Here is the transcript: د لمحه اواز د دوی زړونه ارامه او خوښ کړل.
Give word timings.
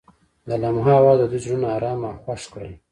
د 0.47 0.49
لمحه 0.61 0.93
اواز 0.99 1.17
د 1.19 1.23
دوی 1.31 1.39
زړونه 1.45 1.67
ارامه 1.75 2.07
او 2.13 2.19
خوښ 2.23 2.41
کړل. 2.53 2.71